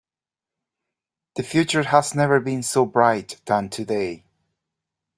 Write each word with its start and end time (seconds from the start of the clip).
The 1.35 1.43
future 1.43 1.83
has 1.83 2.15
never 2.15 2.39
been 2.39 2.63
so 2.63 2.87
bright 2.87 3.39
than 3.45 3.69
today. 3.69 4.25